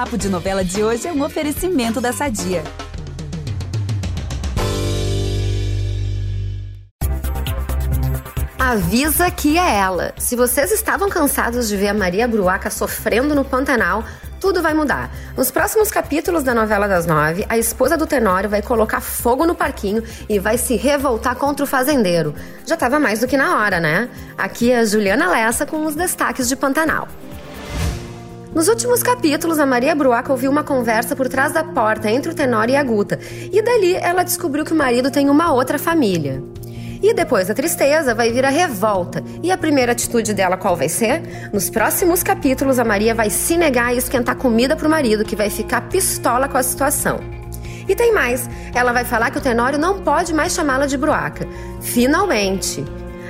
[0.00, 2.64] Papo de Novela de hoje é um oferecimento da Sadia.
[8.58, 10.14] Avisa que é ela.
[10.16, 14.02] Se vocês estavam cansados de ver a Maria Bruaca sofrendo no Pantanal,
[14.40, 15.14] tudo vai mudar.
[15.36, 19.54] Nos próximos capítulos da novela das nove, a esposa do Tenório vai colocar fogo no
[19.54, 22.34] parquinho e vai se revoltar contra o fazendeiro.
[22.64, 24.08] Já estava mais do que na hora, né?
[24.38, 27.06] Aqui é a Juliana Lessa com os destaques de Pantanal.
[28.54, 32.34] Nos últimos capítulos, a Maria Bruaca ouviu uma conversa por trás da porta entre o
[32.34, 33.18] Tenório e a Guta,
[33.52, 36.42] e dali ela descobriu que o marido tem uma outra família.
[37.00, 39.22] E depois da tristeza vai vir a revolta.
[39.42, 41.50] E a primeira atitude dela qual vai ser?
[41.52, 45.48] Nos próximos capítulos, a Maria vai se negar a esquentar comida pro marido, que vai
[45.48, 47.20] ficar pistola com a situação.
[47.88, 51.46] E tem mais, ela vai falar que o Tenório não pode mais chamá-la de Bruaca.
[51.80, 52.84] Finalmente!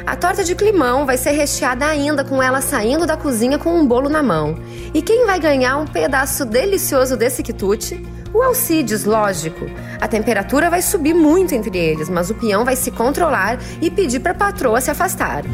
[0.07, 3.87] A torta de climão vai ser recheada ainda com ela saindo da cozinha com um
[3.87, 4.59] bolo na mão.
[4.93, 8.05] E quem vai ganhar um pedaço delicioso desse quitute?
[8.35, 9.67] O Alcides, lógico.
[10.01, 14.21] A temperatura vai subir muito entre eles, mas o peão vai se controlar e pedir
[14.21, 15.45] para a patroa se afastar.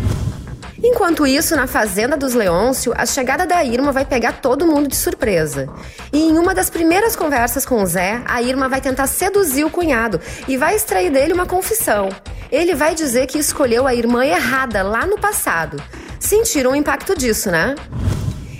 [0.82, 4.96] Enquanto isso, na fazenda dos Leôncio, a chegada da Irma vai pegar todo mundo de
[4.96, 5.68] surpresa.
[6.12, 9.70] E em uma das primeiras conversas com o Zé, a Irma vai tentar seduzir o
[9.70, 12.08] cunhado e vai extrair dele uma confissão.
[12.52, 15.82] Ele vai dizer que escolheu a irmã errada lá no passado.
[16.20, 17.74] Sentiram o impacto disso, né?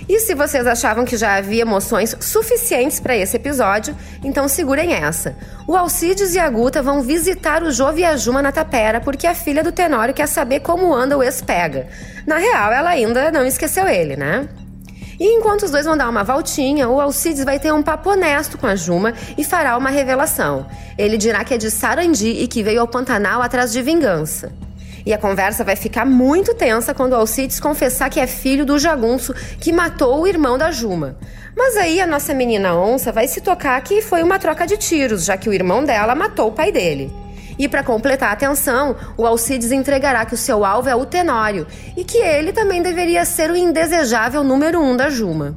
[0.09, 5.35] E se vocês achavam que já havia emoções suficientes para esse episódio, então segurem essa.
[5.67, 9.27] O Alcides e a Guta vão visitar o Jô e a Juma na tapera porque
[9.27, 11.87] a filha do Tenório quer saber como anda o ex-pega.
[12.25, 14.47] Na real, ela ainda não esqueceu ele, né?
[15.19, 18.57] E enquanto os dois vão dar uma voltinha, o Alcides vai ter um papo honesto
[18.57, 20.67] com a Juma e fará uma revelação.
[20.97, 24.51] Ele dirá que é de Sarandi e que veio ao Pantanal atrás de vingança.
[25.07, 29.33] E a conversa vai ficar muito tensa quando Alcides confessar que é filho do jagunço
[29.57, 31.15] que matou o irmão da Juma.
[31.55, 35.23] Mas aí a nossa menina onça vai se tocar que foi uma troca de tiros,
[35.23, 37.09] já que o irmão dela matou o pai dele.
[37.57, 41.65] E para completar a atenção, o Alcides entregará que o seu alvo é o Tenório
[41.95, 45.55] e que ele também deveria ser o indesejável número um da Juma.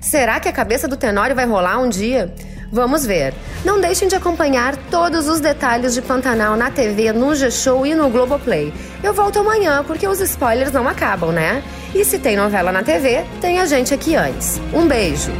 [0.00, 2.32] Será que a cabeça do Tenório vai rolar um dia?
[2.72, 3.34] Vamos ver.
[3.66, 8.08] Não deixem de acompanhar todos os detalhes de Pantanal na TV, no G-Show e no
[8.08, 8.72] Globoplay.
[9.04, 11.62] Eu volto amanhã porque os spoilers não acabam, né?
[11.94, 14.58] E se tem novela na TV, tem a gente aqui antes.
[14.72, 15.30] Um beijo!